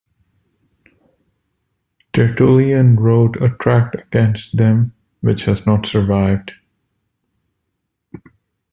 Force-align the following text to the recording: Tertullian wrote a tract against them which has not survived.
Tertullian 2.11 2.95
wrote 2.99 3.39
a 3.39 3.49
tract 3.49 3.97
against 4.01 4.57
them 4.57 4.95
which 5.19 5.43
has 5.45 5.67
not 5.67 5.85
survived. 5.85 6.55